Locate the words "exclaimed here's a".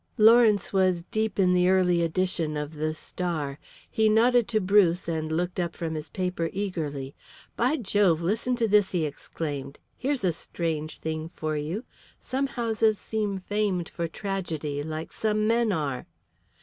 9.05-10.33